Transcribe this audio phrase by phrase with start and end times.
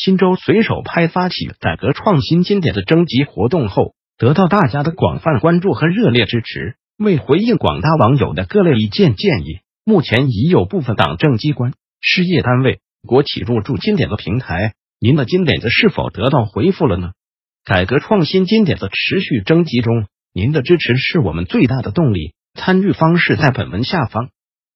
[0.00, 6.76] 新州随手拍发起改革创新经典的征集活动后，得到大家的广泛关注和热烈支持。
[6.96, 14.74] 为回应广大网友的各类意见建议，目前已有部分党政机关、事业单位、国企入驻经典的平台。
[15.00, 17.10] 您的金点子是否得到回复了呢？
[17.64, 22.34] 改革创新金点子持续征集中，您的支持是我们最大的动力。
[22.54, 24.30] 参与方式在本文下方。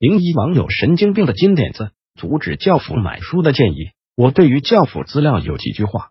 [0.00, 6.10] 零一网友神经病的金点子阻止教辅买书的建议，我对于教辅资料有几句话：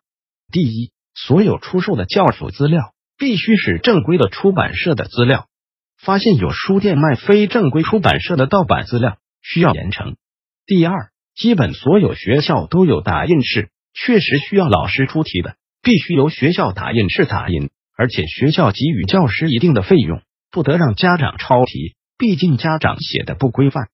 [0.51, 5.47] 第一，所有出售的教辅资料必须是正规的出版社的资料。
[5.97, 10.15] 发现有书店卖非正规出版社的盗版资料，需要严惩。
[10.65, 13.69] 第二，基本所有学校都有打印室。
[13.93, 23.89] 确实需要老师出题的，必须由学校打印室打印，而且学校给予教师一定的费用，不得让家长抄题，毕竟家长写的不规范。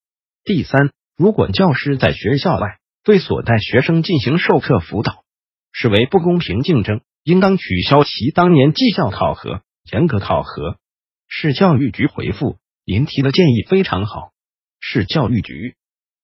[0.45, 5.23] 第三，如果教师在学校外对所带学生进行授课辅导，
[5.71, 9.61] 视为不公平竞争，应当取消其当年绩效考核，
[9.91, 10.77] 严格考核。
[11.27, 14.31] 市教育局回复：您提的建议非常好，
[14.79, 15.75] 市教育局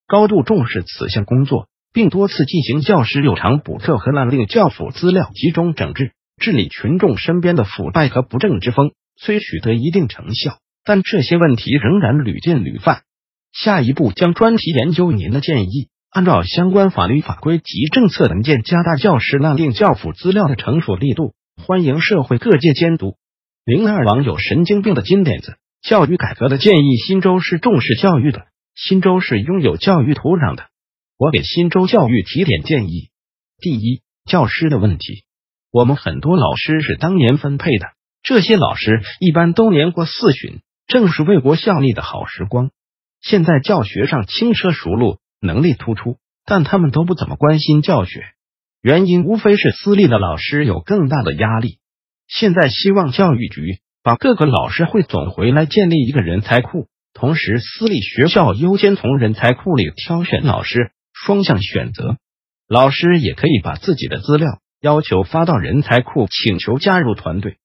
[0.07, 1.67] 高度重视此项工作。
[1.95, 13.03] 并多次进行教师有偿补课和滥令教辅资料集中整治，治理群众身边的腐败和不正之风，虽取得一定成效，但这些问题仍然屡见屡犯。
[13.53, 23.17] 下一步将专题研究您的建议，按照相关法律法规及政策文件，加大教师滥令教辅资料的惩处力度，欢迎社会各界监督。
[23.65, 30.67] 零二网友神经病的金点子，教育改革的建议，新州是重视教育的，新州是拥有教育土壤的。
[31.17, 33.09] 我给新州教育提点建议：
[33.59, 35.25] 第一，教师的问题。
[35.69, 37.87] 我们很多老师是当年分配的，
[38.23, 42.71] 这些老师一般都年过四旬，正是为国效力的好时光。
[43.19, 48.25] 现在教学上轻车熟路，能力突出，但他们都不怎么关心教学，
[48.81, 51.79] 原因无非是私立的老师有更大的压力。
[52.27, 60.91] 现在希望教育局把各个老师汇总回来，建立一个人才库，同时私立学校优先从人才库里挑选老师。
[61.17, 62.17] 双向选择，
[62.67, 67.55] 老师也可以把自己的资料要求发到人才库，请求加入团队。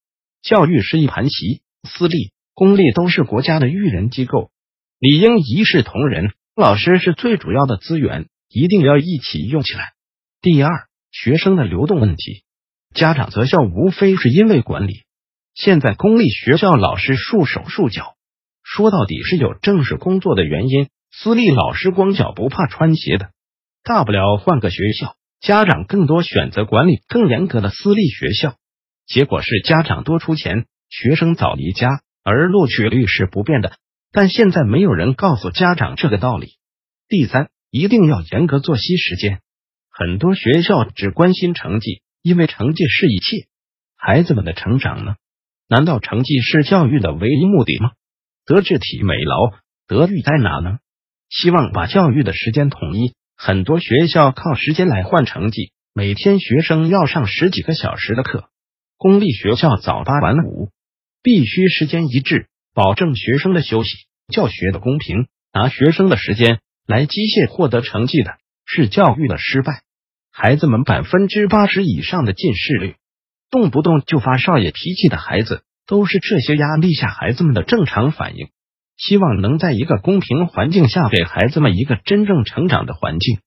[0.41, 4.53] 教育是一盘棋，私立、公立都是国家的育人机构，
[5.01, 6.31] 理应一视同仁。
[6.61, 9.95] 老师是最主要的资源，一定要一起用起来。
[10.43, 12.45] 第二，学生的流动问题，
[12.95, 15.05] 家长择校无非是因为管理。
[15.55, 18.15] 现在公立学校老师束手束脚，
[18.63, 23.31] 说到底是有正式工作的原因，私立老师光脚不怕穿鞋的。
[23.83, 28.57] 大不了换个学校，家长更多选择管理更严格的私立学校，
[29.07, 33.73] 结果是家长多出钱，学生早离家，而录取率是不变的。
[34.13, 36.57] 但现在没有人告诉家长这个道理。
[37.09, 39.41] 第三，一定要严格作息时间。
[39.89, 43.47] 很多学校只关心成绩，因为成绩是一切。
[43.97, 45.17] 孩子们的成长呢？
[45.69, 47.93] 难道成绩是教育的唯一目的吗？
[48.45, 49.53] 德智体美劳，
[49.87, 50.79] 德育在哪呢？
[51.29, 53.15] 希望把教育的时间统一。
[53.37, 58.51] 很多学校靠时间来换成绩，每天学生要上十几个小时的课。
[58.97, 60.71] 公立学校早八晚五，
[61.23, 62.49] 必须时间一致，
[62.81, 63.91] 保证学生的休息、
[64.33, 65.27] 教学的公平。
[65.53, 69.83] 拿学生的时间来机械获得成绩的，是教育的失败。
[70.33, 72.95] 孩子们百分之八十以上的近视率，
[73.51, 78.49] 动不动就发少爷脾气的孩子，都是这些压力下孩子们的正常反应。
[78.97, 83.41] 希望能在一个公平环境下给孩子们一个真正成长的环境。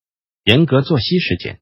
[0.44, 1.58] 严格作息时间。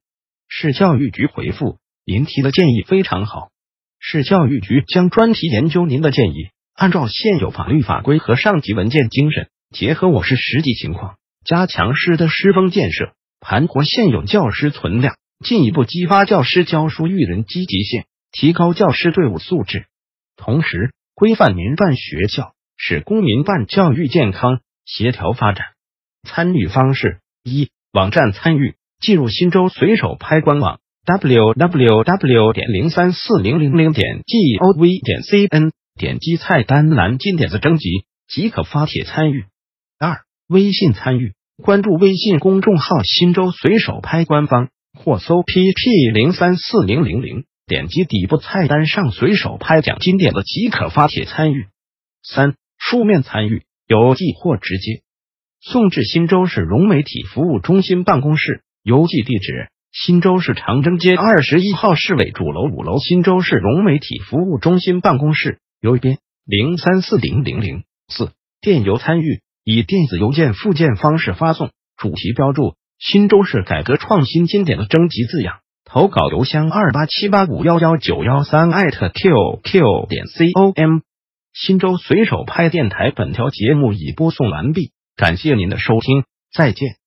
[0.47, 3.49] 市教育局回复：您提的建议非常好，
[3.97, 11.15] 市教育局将专题研究您的建议，按照现有法律法规和上级文件精神，结合我市实际情况，
[11.45, 19.85] 加强师的师风建设，盘活现有教师存量，进一步激发教师教书育人积极性，提高教师队伍素质，
[20.35, 22.53] 同时规范民办学校。
[22.75, 25.67] 使公民办教育健康协调发展。
[26.27, 39.45] 参与方式：一、网站参与，进入新州随手拍官网 w w w 点零三四零零零点 g o v 点 c n，点击菜单栏金点子征集即可发帖参与。
[39.99, 51.67] 二、微信参与，关注微信公众号新州随手拍官方，或搜 PP 零三四零零零，点击底部菜单上随手拍奖金点子即可发帖参与。
[52.23, 55.03] 三、书面参与，邮寄或直接
[55.61, 67.83] 送至新州市融媒体服务中心办公室，邮寄地址：新州市长征街二十一号市委主楼五楼新州市融媒体服务中心办公室，邮编零三四零零零。
[68.07, 68.31] 四、
[68.61, 72.75] 电邮参与，以电子邮件附件方式发送，主题标注。
[72.99, 80.99] 新州市改革创新经典的征集字样，投稿邮箱二八七八五幺幺九幺三艾特 qq 点 com。
[81.53, 87.02] 新州随手拍电台本条节目已播送完毕，感谢您的收听，再见。